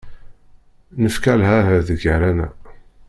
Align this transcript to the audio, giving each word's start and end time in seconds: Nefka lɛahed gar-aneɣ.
Nefka 1.01 1.33
lɛahed 1.39 1.87
gar-aneɣ. 2.01 2.53